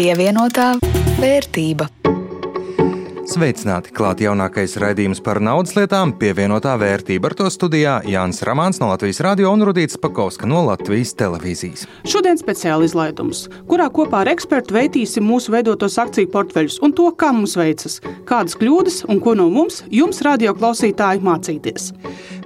[0.00, 0.78] Pievienotā
[1.20, 1.84] vērtība.
[3.28, 3.90] Sveicināti!
[3.92, 7.28] Klāt jaunākais raidījums par naudas lietām, pievienotā vērtība.
[7.28, 11.84] Ar to studijā Jānis Ramāns no Latvijas radio un Rudīts Pakauska no Latvijas televīzijas.
[12.08, 17.34] Šodien speciāla izlaidums, kurā kopā ar ekspertu veitīsim mūsu veidotos akciju portfeļus un to, kā
[17.36, 21.92] mums veicas, kādas kļūdas un ko no mums, jums, radio klausītāji, mācīties.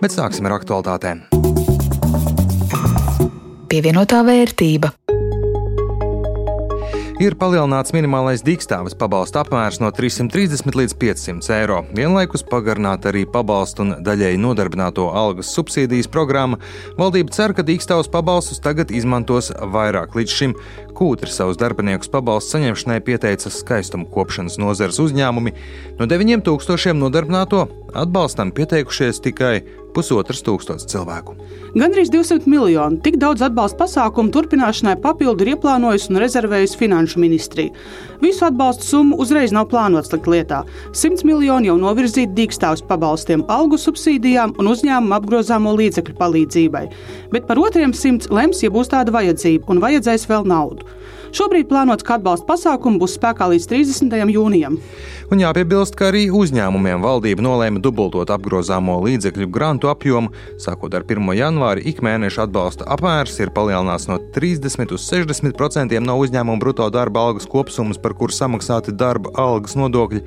[0.02, 1.22] Bet sāksim ar aktualitātēm.
[3.70, 4.96] Pievienotā vērtība.
[7.22, 11.76] Ir palielināts minimālais dīkstāves pabalsta apmērs no 330 līdz 500 eiro.
[11.94, 16.58] Vienlaikus pagarināta arī pabalstu un daļēji nodarbināto algas subsīdijas programma.
[16.98, 20.18] Valdība cer, ka dīkstāves pabalstus tagad izmantos vairāk.
[20.18, 20.56] Līdz šim
[20.96, 25.54] kūtri savus darbiniekus pabalstu saņemšanai pieteica skaistuma kopšanas nozares uzņēmumi.
[25.98, 29.56] No 9000 nodarbināto atbalstam pieteikušies tikai
[29.94, 31.36] pusotras tūkstošas cilvēku.
[31.78, 37.74] Gandrīz 200 miljonu tik daudz atbalsta pasākumu turpināšanai papildu ir ieplānojusi un rezervējusi Finanšu ministrija.
[38.22, 40.62] Visu atbalstu summu uzreiz nav plānots likt lietā.
[40.96, 46.84] 100 miljoni jau novirzīti dīkstāvus pabalstiem, algu subsīdijām un uzņēmumu apgrozāmo līdzekļu palīdzībai.
[47.34, 50.93] Bet par otriem simts lems, ja būs tāda vajadzība un vajadzēs vēl naudu.
[51.34, 54.12] Šobrīd plānots, ka atbalsta pasākumi būs spēkā līdz 30.
[54.30, 54.76] jūnijam.
[55.34, 60.30] Un jāpiebilst, ka arī uzņēmumiem valdība nolēma dubultot apgrozāmo līdzekļu grantu apjomu.
[60.62, 61.32] Sākot ar 1.
[61.34, 67.26] janvāri, ik mēneša atbalsta apmērs ir palielināts no 30 uz 60% no uzņēmuma bruto darba
[67.26, 70.22] algas kopsummas, par kuru samaksāti darba algas nodokļi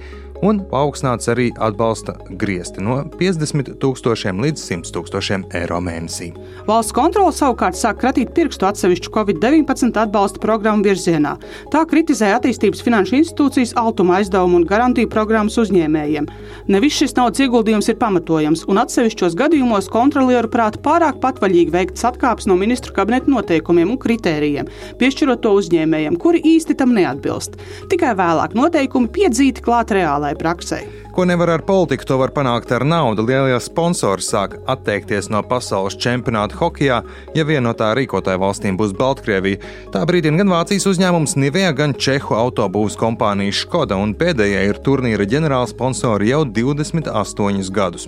[0.45, 6.29] un paaugstināts arī atbalsta griezti no 50 tūkstošiem līdz 100 tūkstošiem eiro mēnesī.
[6.67, 11.35] Valsts kontrole savukārt sāk kratīt pirkstu atsevišķu Covid-19 atbalsta programmu virzienā.
[11.73, 16.29] Tā kritizē attīstības finanšu institūcijas altuma aizdevumu un garantiju programmas uzņēmējiem.
[16.69, 22.05] Ne viss šis naudas ieguldījums ir pamatojams, un atsevišķos gadījumos kontrolieru prāta pārāk patvaļīgi veikts
[22.11, 24.69] atkāpes no ministru kabineta noteikumiem un kritērijiem,
[25.01, 27.57] piešķirot to uzņēmējiem, kuri īsti tam neatbilst.
[27.91, 31.06] Tikai vēlāk noteikumi piedzīti klāt reālai reālajai praksei.
[31.17, 33.23] Ko nevar ar politiku, to var panākt ar naudu.
[33.25, 36.99] Lielie sponsori sāk atteikties no pasaules čempionāta hokeja,
[37.33, 39.57] ja viena no tā rīkotāju valstīm būs Baltkrievija.
[39.95, 45.25] Tā brīdina gan Vācijas uzņēmums Nivea, gan Čehu autobūvas kompānija Škoda, un pēdējā ir turnīra
[45.25, 48.05] ģenerāla sponsori jau 28 gadus.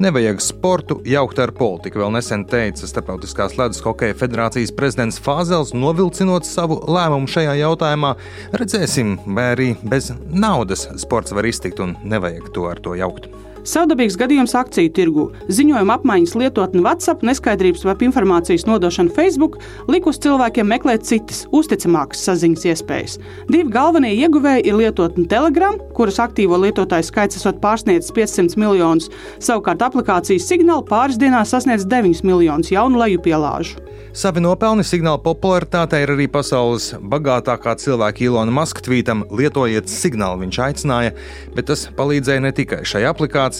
[0.00, 6.48] Nevajag sportu jaukt ar politiku, vēl nesen teica Startautiskās ledus hokeja federācijas prezidents Fāzels, novilcinot
[6.48, 8.16] savu lēmumu šajā jautājumā.
[8.56, 13.28] Redzēsim, vai arī bez naudas sports var iztikt un nevajag nevajag to ar to jaukt.
[13.68, 19.58] Savdabīgs gadījums akciju tirgu, ziņojuma apmaiņas lietotne WhatsApp, neskaidrības vai informācijas nodošana Facebook
[19.92, 23.18] likus cilvēkiem meklēt citas, uzticamākas saziņas iespējas.
[23.52, 29.84] Divi galvenie ieguvēji ir lietotne Telegram, kuras aktīvo lietotāju skaits esot pārsniedzis 500 miljonus, savukārt
[29.84, 33.84] aplikācijas signāli pāris dienās sasniedz 9 miljonus jaunu lejupielāžu.
[34.16, 40.58] Savi nopelni signāla popularitātei ir arī pasaules bagātākā cilvēka Ilona Maska tvītam lietojiet signālu, viņš
[40.64, 41.12] aicināja,
[41.54, 43.57] bet tas palīdzēja ne tikai šai aplikācijai.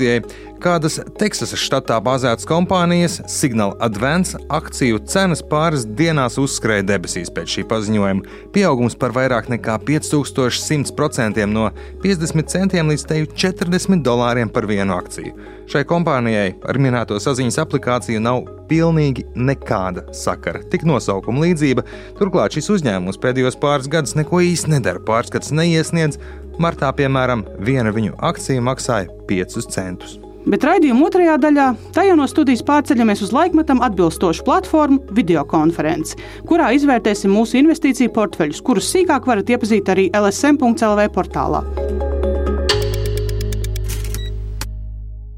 [0.59, 7.65] Kādas Teksasas štatā bāzētas kompānijas Signal Advance akciju cenas pāris dienās uzskrēja debesīs pēc šī
[7.71, 8.35] paziņojuma.
[8.55, 11.69] Pieaugums par vairāk nekā 5100% no
[12.03, 13.07] 50 centiem līdz
[13.39, 15.37] 40 dolāriem par vienu akciju.
[15.71, 20.65] Šai kompānijai ar minēto saziņas aplikāciju nav pilnīgi nekāda sakara.
[20.73, 21.85] Tik nosaukuma līdzība.
[22.19, 25.03] Turklāt šis uzņēmums pēdējos pāris gadus neko īsti nedara.
[25.07, 26.19] Pārskats neiesniedz.
[26.59, 30.17] Martā, piemēram, viena viņu akcija maksāja 5 centus.
[30.49, 36.19] Bet raidījuma otrajā daļā tajā no studijas pārceļamies uz laikmetam atbilstošu platformu videokonferenci,
[36.49, 41.63] kurā izvērtēsim mūsu investīciju portfeļus, kurus sīkāk varat iepazīt arī LSM.CLV portālā.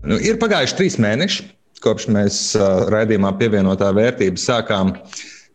[0.09, 1.44] Nu, ir pagājuši trīs mēneši,
[1.84, 4.94] kopš mēs uh, raidījumā pievienotā vērtība sākām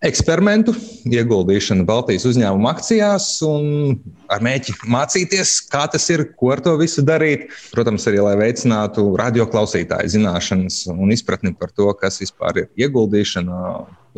[0.05, 0.73] eksperimentu,
[1.09, 3.97] ieguldīšanu Baltijas uzņēmuma akcijās un
[4.31, 7.47] ar mēķi mācīties, kā tas ir, ko ar to visu darīt.
[7.73, 13.59] Protams, arī lai veicinātu radioklausītāju zināšanas un izpratni par to, kas vispār ir ieguldīšana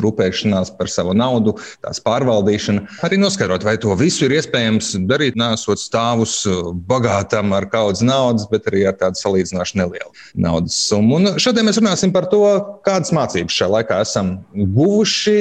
[0.03, 2.85] rūpēšanās par savu naudu, tās pārvaldīšana.
[3.07, 6.39] Arī noskaidrot, vai to visu ir iespējams darīt, nesot stāvus
[6.89, 10.11] bagātam ar kaudz naudas, bet arī ar tādu salīdzinoši nelielu
[10.47, 11.19] naudas summu.
[11.19, 12.43] Un šodien mēs runāsim par to,
[12.87, 15.37] kādas mācības šajā laikā esam guvuši,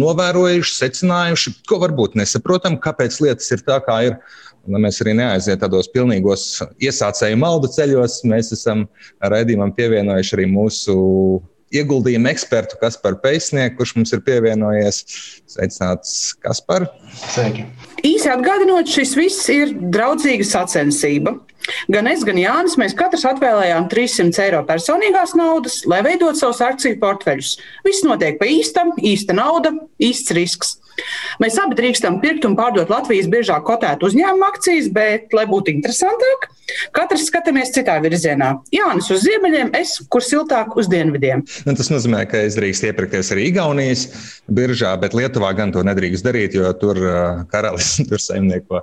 [0.00, 4.20] novērojuši, secinājuši, ko varbūt nesaprotam, kāpēc lietas ir tā, kā ir
[4.68, 6.42] lai mēs arī neaizietu tādos pilnīgos
[6.84, 8.84] iesācēju maldu ceļos, mēs esam
[9.22, 10.96] raidījumam pievienojuši arī mūsu
[11.74, 15.02] ieguldījumu ekspertu Kasparu Peisnieku, kurš mums ir pievienojies.
[15.48, 16.88] Sveicināts, Kaspar!
[17.34, 17.66] Sveiki!
[18.06, 21.36] Īsi atgādinot, šis viss ir draudzīga sacensība.
[21.92, 26.96] Gan es, gan Jānis, mēs katrs atvēlējām 300 eiro personīgās naudas, lai veidotu savus akciju
[27.02, 27.56] portfeļus.
[27.84, 30.78] Viss notiek pa īstam, īsta nauda, īsts risks.
[31.42, 36.48] Mēs abi drīkstam pirkt un pārdot Latvijas biežāk kotētu uzņēmumu akcijas, bet, lai būtu interesantāk,
[36.96, 38.50] katrs skatāmies citā virzienā.
[38.74, 41.44] Jānis uz ziemeļiem, es kur siltāk uz dienvidiem.
[41.68, 44.06] Nu, tas nozīmē, ka es drīkstu iepirkties arī Igaunijas
[44.50, 47.00] biržā, bet Lietuvā gan to nedrīkst darīt, jo tur
[47.52, 48.82] karalis tur saimnieko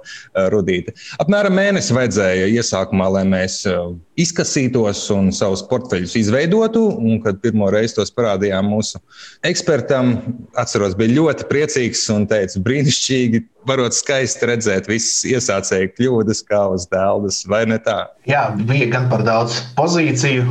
[0.54, 0.96] rudīti.
[1.22, 3.62] Apmēram mēnesi vajadzēja iesākumā, lai mēs
[4.20, 6.86] izkasītos un savus portfeļus izveidotu.
[6.96, 9.02] Un, kad pirmo reizi tos parādījām mūsu
[9.46, 10.16] ekspertam,
[10.58, 16.88] atceros, bija ļoti priecīgs un teica, brīnišķīgi, varot skaisti redzēt visas iesācēju kļūdas, kā uz
[16.92, 18.06] dēldas, vai ne tā?
[18.30, 20.46] Jā, bija gan par daudz pozīciju.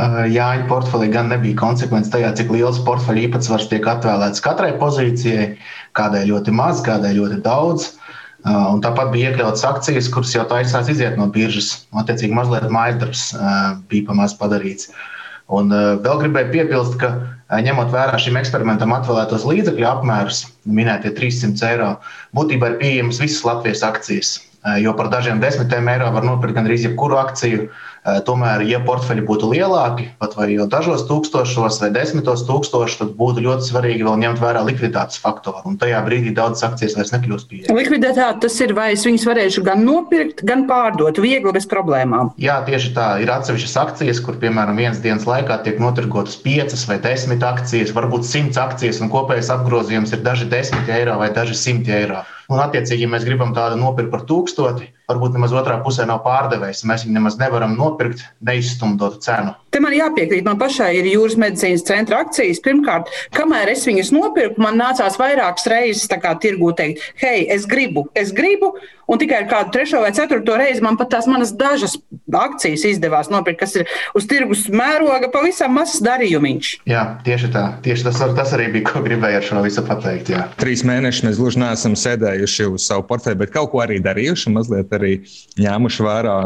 [0.00, 5.50] Jāņa portfelī gan nebija konsekvence tajā, cik liels portfeļu īpatsvars tiek atvēlēts katrai pozīcijai,
[5.98, 7.90] kādai ļoti maz, kādai ļoti daudz.
[8.40, 11.82] Uh, un tāpat bija iekļautas akcijas, kuras jau taisās iziet no biržas.
[11.92, 14.88] Attiecīgi, mazliet mājas darbs uh, bija pamazs padarīts.
[15.50, 17.14] Un uh, vēl gribēju piebilst, ka
[17.66, 21.90] ņemot vērā šim eksperimentam atvēlētos līdzekļu apmērus, minētie 300 eiro,
[22.38, 24.36] būtībā ir pieejamas visas Latvijas akcijas.
[24.78, 27.89] Jo par dažiem desmitiem eiro var nopirkt gandrīz jebkuru akciju, uh, Eh,
[28.26, 33.44] tomēr, ja portfeļi būtu lielāki, pat vai jau dažos tūkstošos vai desmitos tūkstošos, tad būtu
[33.44, 35.62] ļoti svarīgi vēl ņemt vērā likviditātes faktoru.
[35.68, 37.76] Un tajā brīdī daudzas akcijas vairs nekļūst pieejamas.
[37.76, 42.32] Likviditāte tas ir, vai es viņus varēšu gan nopirkt, gan pārdot viegli bez problēmām.
[42.40, 43.10] Jā, tieši tā.
[43.20, 48.28] Ir atsevišķas akcijas, kur, piemēram, vienas dienas laikā tiek notirgotas piecas vai desmit akcijas, varbūt
[48.28, 52.24] simts akcijas, un kopējais apgrozījums ir daži desmit eiro vai daži simti eiro.
[52.50, 56.82] Un, attiecīgi, ja mēs gribam tādu nopirkt par tūkstoti, varbūt nemaz otrā pusē nav pārdevējs.
[56.88, 59.54] Mēs viņu nemaz nevaram nopirkt neizstumdotu cenu.
[59.70, 62.58] Te man jāpiekrīt, man pašai ir jūras medicīnas centra akcijas.
[62.64, 68.34] Pirmkārt, kamēr es viņas nopirku, man nācās vairākas reizes tirgū teikt, hei, es gribu, es
[68.34, 68.74] gribu,
[69.10, 71.96] un tikai kādu trešo vai ceturto reizi man pat tās manas dažas
[72.40, 76.72] akcijas izdevās nopirkt, kas ir uz tirgus mēroga pavisam mazs darījumiņš.
[76.90, 77.66] Jā, tieši tā.
[77.84, 80.32] Tieši tas, tas arī bija, ko gribēju ar šo visu pateikt.
[80.34, 80.46] Jā.
[80.60, 84.92] Trīs mēnešus mēs gluži neesam sēdējuši uz savu portfeli, bet kaut ko arī darījuši, mazliet
[84.96, 85.16] arī
[85.60, 86.36] ņēmuši vērā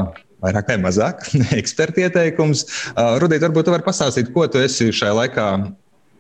[0.44, 1.24] vairāk vai mazāk
[1.60, 2.66] eksperta ieteikums.
[2.92, 5.48] Uh, Rudīt, varbūt tu vari pastāstīt, ko tu esi šajā laikā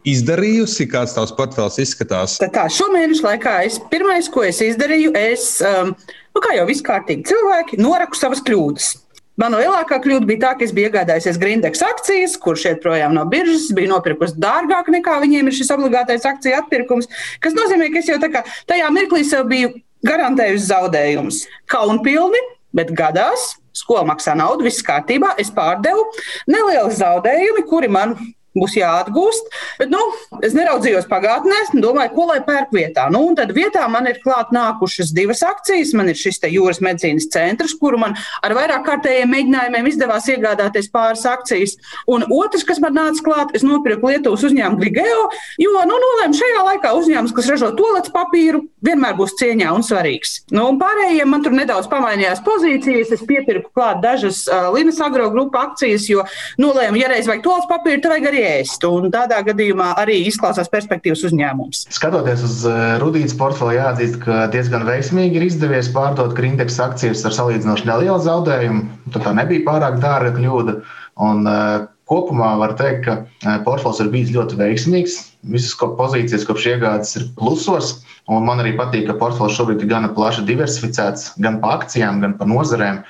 [0.08, 2.36] izdarījusi, kāds tavs portfels izskatās?
[2.42, 5.94] Tā, tā šomēnešu laikā es pirmais, ko es izdarīju, es, um,
[6.34, 8.92] nu, kā jau viskārtīgi cilvēki, noraku savas kļūdas.
[9.40, 13.24] Mana lielākā kļūda bija tā, ka es biju iegādājusies Grindex akcijas, kurš iet projām no
[13.26, 17.10] biržas, biju nopirkusi dārgāk nekā viņiem ir šis obligātais akciju atpirkums,
[17.42, 19.72] kas nozīmē, ka es jau kā, tajā mirklī sev biju
[20.06, 21.40] garantējusi zaudējumus.
[21.72, 22.44] Kaunpilni,
[22.78, 26.06] bet gadās, skola maksā naudu, viss kārtībā, es pārdevu
[26.46, 28.14] nelieli zaudējumi, kuri man
[28.54, 29.50] būs jāatgūst.
[29.80, 30.00] Bet, nu,
[30.46, 33.08] es neraudzījos pagātnē, domāju, ko lai pērk vietā.
[33.12, 35.94] Nu, tad vietā man ir klāt nākušas divas akcijas.
[35.98, 41.24] Man ir šis jūras medicīnas centrs, kuru man ar vairāk kārtējiem mēģinājumiem izdevās iegādāties pāris
[41.28, 41.76] akcijas.
[42.10, 45.28] Un otrs, kas man nāca klāt, es nopirku Lietuvas uzņēmumu Grigeo,
[45.60, 50.36] jo nu, nolēmu šajā laikā uzņēmums, kas ražo tolets papīru, vienmēr būs cieņā un svarīgs.
[50.54, 53.14] Nu, un pārējiem man tur nedaudz pamainījās pozīcijas.
[53.14, 56.24] Es piepirku klāt dažas uh, Linas agro grupu akcijas, jo
[56.60, 58.84] nolēmu, ja reiz vajag tolets papīru, tad vajag arī ēst.
[58.88, 61.86] Un tādā gadījumā arī izklausās perspektīvas uzņēmums.
[61.94, 67.36] Skatoties uz uh, Rudītas portfeli, jāatzīst, ka diezgan veiksmīgi ir izdevies pārdot Grindex akcijas ar
[67.38, 68.86] salīdzinoši nelielu zaudējumu.
[69.16, 70.78] Tā nebija pārāk dārga kļūda.
[71.24, 75.14] Un, uh, Kopumā var teikt, ka portfels ir bijis ļoti veiksmīgs.
[75.48, 77.94] Visas pozīcijas kopš iegādes ir plusos.
[78.28, 82.36] Un man arī patīk, ka portfels šobrīd ir gana plaši diversificēts gan pa akcijām, gan
[82.36, 83.00] pa nozarēm.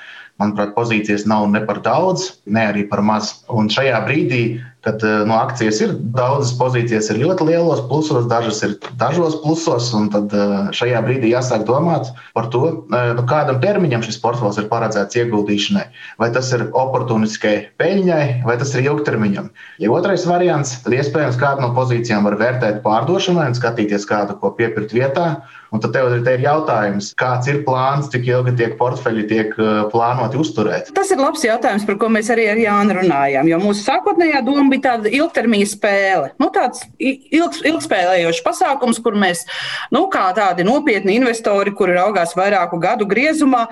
[0.42, 3.32] Manuprāt, pozīcijas nav ne par daudz, ne arī par maz.
[3.50, 4.44] Un šajā brīdī
[4.84, 9.88] kad eh, no akcijas ir daudzas pozīcijas, ir ļoti lielos plusos, dažas ir dažos plusos.
[10.12, 14.68] Tad eh, šajā brīdī jāsāk domāt par to, eh, nu, kādam termiņam šis portfels ir
[14.72, 15.86] paredzēts ieguldīšanai.
[16.20, 19.50] Vai tas ir oportunistiskai peļņai, vai tas ir ilgtermiņam.
[19.80, 24.52] Ja otrais variants, tad iespējams kādu no pozīcijām var vērtēt pārdošanai un skatīties kādu, ko
[24.58, 25.28] piepirkt vietā.
[25.74, 29.56] Un tad tev ir jautājums, kāds ir plāns, cik ilgi tiek portfeļi tiek
[29.90, 30.92] plānoti uzturēt?
[30.94, 33.50] Tas ir labs jautājums, par ko mēs arī ar Jānu runājām.
[33.50, 36.30] Jo mūsu sākotnējā doma bija tāda ilgtermiņa spēle.
[36.42, 39.46] Nu, tāds ilgs, ilgspēlējošs pasākums, kur mēs,
[39.94, 43.66] nu, kā tādi nopietni investori, kuri raugās vairāku gadu griezumā,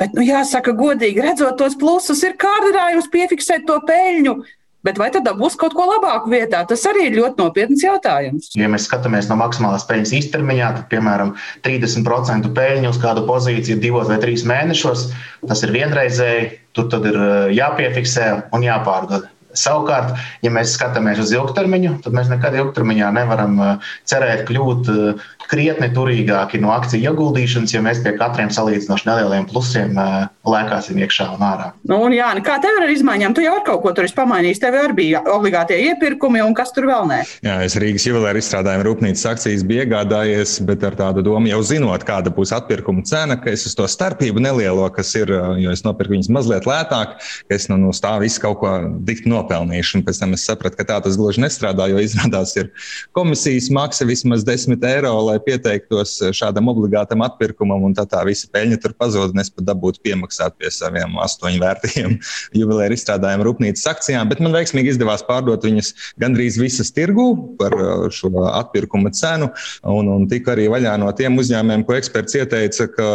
[0.00, 4.38] bet, nu, jāsaka, godīgi redzot tos plusus, ir kārdinājums piefiksēt to peļņu.
[4.84, 6.60] Bet vai tad būs kaut ko labāku vietā?
[6.68, 8.50] Tas arī ir ļoti nopietns jautājums.
[8.58, 11.32] Ja mēs skatāmies no maksimālās peļņas īstermiņā, tad, piemēram,
[11.64, 15.06] 30% peļņu uz kādu pozīciju divos vai trīs mēnešos,
[15.48, 17.16] tas ir vienreizēji, tur tad ir
[17.56, 19.30] jāpiefiksē un jāpārdod.
[19.54, 25.28] Savukārt, ja mēs skatāmies uz ilgtermiņu, tad mēs nekad ilgtermiņā nevaram uh, cerēt kļūt uh,
[25.50, 29.96] krietni turīgāki no akciju ieguldīšanas, ja mēs pie katriem salīdzinoši nelieliem plusiem
[30.44, 31.70] lēkāsim iekšā un ārā.
[31.88, 33.34] Nu, un jā, kā tev ar izmaiņām?
[33.36, 34.60] Tu jau ar kaut ko tur esi pamainījis.
[34.62, 37.20] Tev arī bija obligātie iepirkumi, un kas tur vēl nē?
[37.46, 42.04] Jā, es Rīgas juvelēra izstrādājuma rūpnīcas akcijas biju iegādājies, bet ar tādu domu jau zinot,
[42.06, 46.16] kāda būs atpirkuma cena, ka es uz to starpību nelielo, kas ir, jo es nopirku
[46.16, 47.16] viņas mazliet lētāk,
[47.48, 48.74] ka es nu, no tā visu kaut ko
[49.06, 49.98] dikti nopelnīšu.
[49.98, 52.70] Un pēc tam es sapratu, ka tā tas gluži nestrādā, jo izrādās ir
[53.16, 58.80] komisijas maksa vismaz 10 eiro, lai pieteiktos šādam obligātam atpirkumam, un tā, tā visa peļņa
[58.82, 62.16] tur pazūd, un es pat dabūtu piemaksāt pie saviem astoņu vērtiem
[62.60, 64.30] juvelēra izstrādājuma rūpnīcas akcijām.
[64.30, 67.26] Bet man veiksmīgi izdevās pārdot viņas gandrīz visas tirgu
[67.60, 69.50] par uh, šo atpirkuma cenu,
[69.82, 73.08] un, un tika arī vaļā no tiem uzņēmumiem, ko eksperts ieteica, ka,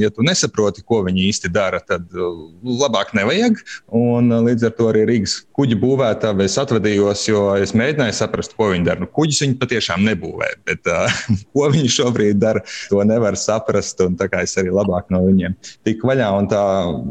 [0.00, 2.46] ja tu nesaproti, ko viņi īsti dara, tad uh,
[2.82, 3.60] labāk nevajag.
[3.96, 8.70] Un, līdz ar to arī Rīgas kuģu būvētāji es atvadījos, jo es mēģināju saprast, ko
[8.72, 9.02] viņi dara.
[9.02, 11.20] Nu, kuģus viņi patiešām nebūvē, bet uh,
[11.56, 14.00] ko viņi šobrīd dara, to nevar saprast.
[14.20, 15.54] Tā kā es arī labāk no viņiem
[15.86, 16.62] tiku vaļā un tā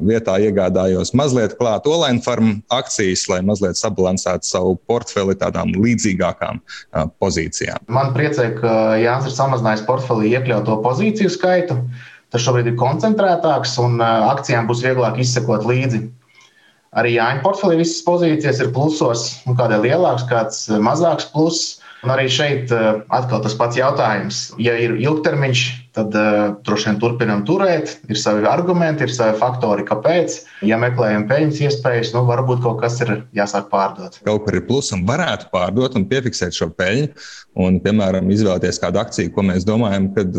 [0.05, 7.07] vietā iegādājos mazliet klāt online farmu akcijas, lai mazliet sabalansētu savu portfeli tādām līdzīgākām uh,
[7.21, 7.85] pozīcijām.
[7.91, 11.79] Man priecē, ka Jānis ir samazinājis portfelī iekļauto pozīciju skaitu.
[12.33, 16.03] Tas šobrīd ir koncentrētāks un uh, akcijām būs vieglāk izsekot līdzi.
[16.95, 21.81] Arī Jāņa portfelī visas pozīcijas ir plusos, nu, kādai lielāks, kāds mazāks pluss.
[22.05, 24.51] Un arī šeit uh, atkal tas pats jautājums.
[24.62, 25.62] Ja ir ilgtermiņš,
[25.97, 27.95] tad uh, droši vien turpinām turēt.
[28.12, 30.35] Ir savi argumenti, ir savi faktori, kāpēc.
[30.69, 34.19] Ja meklējam peļņas iespējas, nu varbūt kaut kas ir jāsāk pārdot.
[34.27, 37.09] Kaut kur ir plus un varētu pārdot un piefiksēt šo peļņu.
[37.65, 40.38] Un, piemēram, izvēlēties kādu akciju, ko mēs domājam, kad,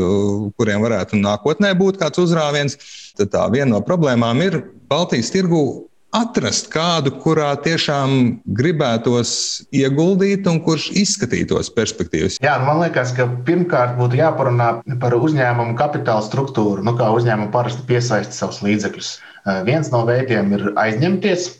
[0.60, 2.78] kuriem varētu nākotnē būt kāds uzrāviens.
[3.18, 9.30] Tad tā viena no problēmām ir Baltijas tirgu atrast kādu, kurā tiešām gribētos
[9.74, 12.38] ieguldīt un kurš izskatītos perspektīvas?
[12.44, 14.70] Jā, nu man liekas, ka pirmkārt būtu jāparunā
[15.02, 19.12] par uzņēmumu kapitāla struktūru, nu, kā uzņēmumu parasti piesaista savus līdzekļus.
[19.46, 21.50] Eh, viens no veidiem ir aizņemties,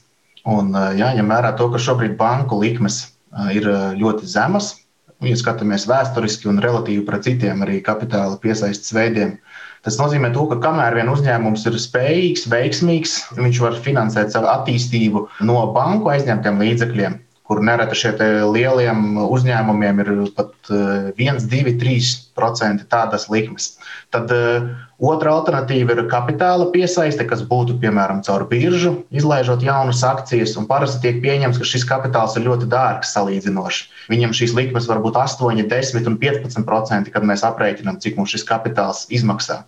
[0.50, 4.74] un eh, jāņem vērā to, ka šobrīd banku likmes eh, ir ļoti zemas.
[5.24, 9.38] Ja skatāmies vēsturiski un relatīvi pret citiem arī kapitāla piesaistes veidiem,
[9.86, 15.22] Tas nozīmē, to, ka kamēr vien uzņēmums ir spējīgs, veiksmīgs, viņš var finansēt savu attīstību
[15.46, 17.14] no banku aizņemtiem līdzekļiem,
[17.46, 18.10] kur nereti šie
[18.50, 23.76] lieliem uzņēmumiem ir pat 1, 2, 3% tādas likmes.
[24.10, 24.66] Tad uh,
[24.98, 30.56] otra alternatīva ir kapitāla piesaiste, kas būtu piemēram caur biržu, izlaižot jaunas akcijas.
[30.66, 33.86] Parasti tiek pieņemts, ka šis kapitāls ir ļoti dārgs salīdzinoši.
[34.10, 38.46] Viņam šīs likmes var būt 8, 10 un 15%, kad mēs aprēķinām, cik mums šis
[38.50, 39.62] kapitāls izmaksā.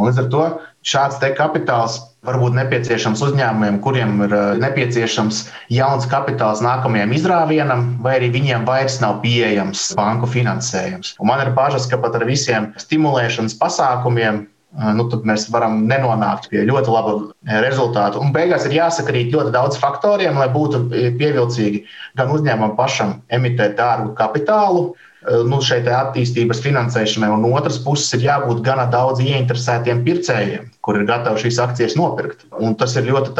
[0.00, 0.44] Līdz ar to
[0.86, 5.42] šāds kapitāls var būt nepieciešams uzņēmumiem, kuriem ir eh, nepieciešams
[5.72, 11.14] jauns kapitāls nākamajam izrāvienam, vai arī viņiem vairs nav pieejams banku finansējums.
[11.20, 16.50] Un man ir bažas, ka pat ar visiem stimulēšanas pasākumiem eh, nu, mēs varam nenonākt
[16.52, 18.20] pie ļoti laba eh, rezultāta.
[18.20, 21.86] Un beigās ir jāsakrīt ļoti daudz faktoriem, lai būtu pievilcīgi
[22.20, 24.90] gan uzņēmumam pašam emitēt dārgu kapitālu,
[25.28, 31.06] nu, šeit attīstības finansēšanai, un otrs puses ir jābūt gana daudz ieinteresētiem pircējiem, kur ir
[31.08, 32.46] gatavi šīs akcijas nopirkt.
[32.56, 33.34] Un tas ir ļoti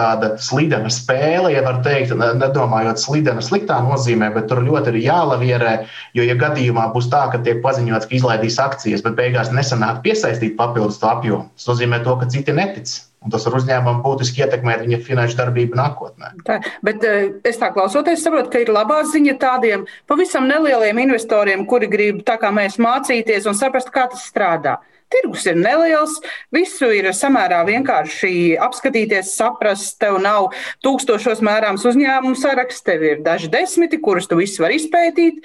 [0.45, 5.75] slidena spēle, ja var teikt, nedomājot slidena sliktā nozīmē, bet tur ļoti ir jālavierē,
[6.17, 10.59] jo, ja gadījumā būs tā, ka tiek paziņots, ka izlaidīs akcijas, bet beigās nesanāk piesaistīt
[10.61, 12.99] papildus to apjomu, tas nozīmē to, ka citi netic.
[13.21, 16.31] Un tas var uzņēmumam būtiski ietekmēt viņa finanšu darbību nākotnē.
[16.47, 16.57] Tā,
[16.87, 21.91] bet eh, es tā klausoties, saprotu, ka ir labā ziņa tādiem pavisam nelieliem investoriem, kuri
[21.93, 24.79] grib tā kā mēs mācīties un saprast, kā tas strādā.
[25.11, 26.21] Tirgus ir neliels,
[26.55, 29.97] visu ir samērā vienkārši apskatīties, saprast.
[30.01, 30.53] Tev nav
[30.87, 35.43] tūkstošos mērāms uzņēmumu saraksts, tev ir daži desmiti, kurus tu visu vari izpētīt.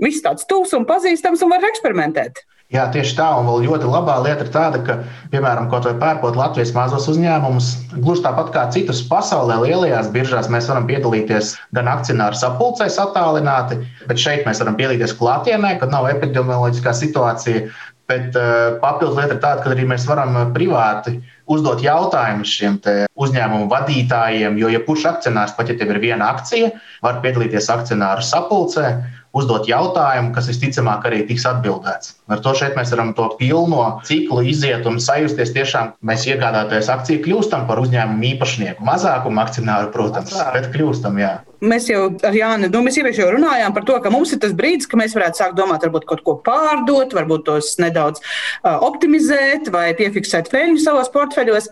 [0.00, 2.42] Viss tāds tūs un pazīstams un var eksperimentēt.
[2.70, 4.94] Jā, tieši tā, un vēl ļoti labā lieta ir tāda, ka,
[5.32, 10.68] piemēram, kaut vai pērkot Latvijas mazos uzņēmumus, gluži tāpat kā citus pasaulē lielajās biržās, mēs
[10.70, 16.94] varam piedalīties gan akcionāru sapulcēs attālināti, bet šeit mēs varam piedalīties klātienē, kad nav epidemioloģiskā
[16.94, 17.66] situācija.
[18.10, 22.78] Bet uh, papildus lieta ir tāda, ka arī mēs varam privāti uzdot jautājumus šiem
[23.18, 26.70] uzņēmumu vadītājiem, jo jebkurš ja akcionārs, pat ja tev ir viena akcija,
[27.02, 28.92] var piedalīties akcionāru sapulcē
[29.36, 32.14] uzdot jautājumu, kas visticamāk arī tiks atbildēts.
[32.30, 37.22] Ar to šeit mēs varam to pilno ciklu iziet un sajusties tiešām, mēs iegādāties akciju
[37.26, 38.86] kļūstam par uzņēmumu īpašnieku.
[38.86, 41.38] Mazākumu akcionāru, protams, bet kļūstam, jā.
[41.60, 44.54] Mēs jau ar Jānu, nu, mēs iepriekš jau runājām par to, ka mums ir tas
[44.56, 49.68] brīdis, ka mēs varētu sākt domāt, varbūt kaut ko pārdot, varbūt tos nedaudz uh, optimizēt
[49.74, 51.68] vai piefiksēt peļņu savos portfeļos.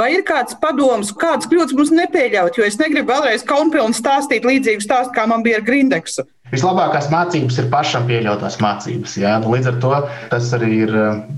[0.00, 4.86] Vai ir kāds padoms, kādas kļūdas mums nepieļaut, jo es negribu vēlreiz kaunpilni stāstīt līdzīgu
[4.86, 6.24] stāstu, kā man bija ar Grindeksu.
[6.52, 9.16] Vislabākās mācības ir pašam pieļautās mācības.
[9.20, 9.38] Jā.
[9.42, 9.94] Nu, līdz ar to
[10.32, 10.94] tas arī ir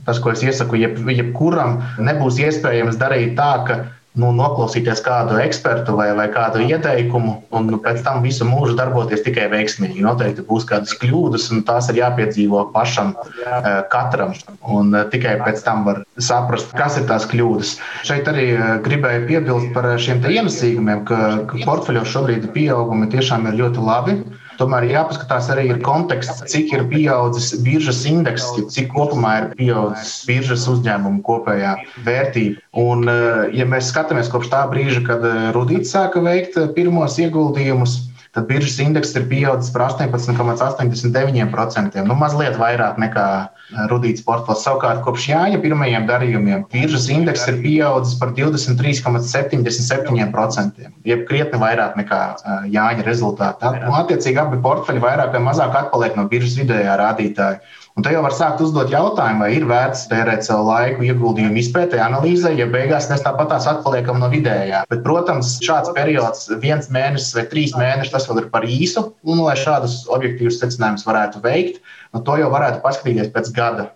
[0.06, 0.78] tas, ko es iesaku.
[0.80, 3.80] Jeb, jebkuram nebūs iespējams darīt tā, ka
[4.18, 9.22] nu, noklausīties kādu ekspertu vai, vai kādu ieteikumu, un nu, pēc tam visu mūžu darboties
[9.26, 10.02] tikai veiksmīgi.
[10.02, 13.14] Noteikti būs kādas kļūdas, un tās ir jāpiedzīvo pašam,
[13.44, 14.34] eh, katram.
[14.66, 17.76] Un eh, tikai pēc tam var saprast, kas ir tās kļūdas.
[18.08, 23.90] Šeit arī eh, gribēju piebilst par šiem ienesīgumiem, ka portfeļos šobrīd pieaugumi tiešām ir ļoti
[23.90, 24.20] labi.
[24.60, 30.66] Tomēr jāpaskatās arī ir konteksts, cik ir pieaudzis biržas indeks, cik kopumā ir pieaudzis biržas
[30.68, 31.72] uzņēmumu kopējā
[32.04, 32.60] vērtība.
[32.84, 37.16] Un, eh, ja mēs skatāmies kopš tā brīža, kad eh, Rudīts sāka veikt eh, pirmos
[37.24, 42.04] ieguldījumus, tad biržas indeks ir pieaudzis par 18,89%.
[42.06, 43.48] Nu, mazliet vairāk nekā eh,
[43.90, 44.64] rudīts portfels.
[44.64, 50.76] Savukārt, kopš Jāņa pirmajiem darījumiem, biržas indeks ir pieaudzis par 23,77%.
[51.10, 52.34] Jeb krietni vairāk nekā eh,
[52.76, 53.66] Jāņa rezultātā.
[53.82, 57.58] Nu, attiecīgi, abi portfeļi vairāk vai mazāk atpaliek no biržas vidējā rādītāja.
[58.00, 61.98] Un te jau var sākt uzdot jautājumu, vai ir vērts tērēt savu laiku ieguldījumu izpētē,
[62.00, 64.86] analīzē, ja beigās mēs tāpatās atpaliekam no vidējā.
[64.88, 69.44] Bet, protams, šāds periods, viens mēnesis vai trīs mēneši, tas vēl ir par īsu, un
[69.44, 71.84] lai šādus objektīvus secinājumus varētu veikt,
[72.16, 73.90] nu, to jau varētu paskatīties pēc gada.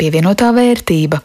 [0.00, 1.20] Pievienotā vērtība.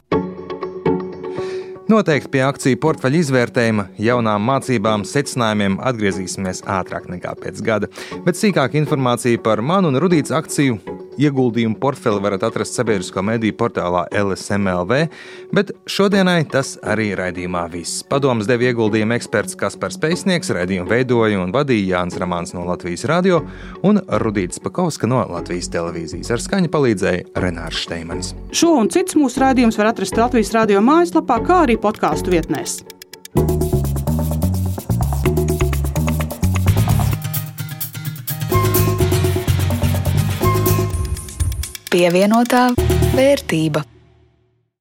[1.88, 7.88] Noteikti pie akciju portfeļa izvērtējuma, jaunām mācībām, secinājumiem atgriezīsimies ātrāk nekā pēc gada.
[8.26, 14.06] Bet sīkāk informācija par manu un Rudītas akciju Ieguldījumu portfeli varat atrast sabiedrisko mediju portālā
[14.14, 15.00] LSMLV,
[15.56, 18.04] bet šodienai tas arī raidījumā viss.
[18.10, 23.42] Padoms deva ieguldījumu eksperts Kaspars Pēcnieks, raidījumu veidoja un vadīja Jānis Ramāns no Latvijas radio
[23.88, 26.34] un Rudīts Pakauska no Latvijas televīzijas.
[26.34, 28.34] Ar skaņu palīdzēja Renārs Šteimanis.
[28.52, 32.82] Šo un cits mūsu raidījums var atrast Latvijas radio mājaslapā, kā arī podkāstu vietnēs.
[41.98, 42.68] Pievienotā
[43.18, 43.97] vērtība.